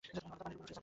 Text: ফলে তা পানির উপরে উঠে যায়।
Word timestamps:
ফলে 0.09 0.19
তা 0.25 0.29
পানির 0.29 0.37
উপরে 0.57 0.61
উঠে 0.63 0.67
যায়। 0.75 0.79